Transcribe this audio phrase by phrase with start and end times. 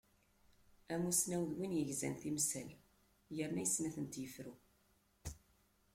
[0.93, 2.69] Amusnaw d win yegzan timsal
[3.35, 4.53] yerna yessen ad atent-yefru.